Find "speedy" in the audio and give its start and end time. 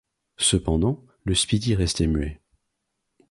1.35-1.75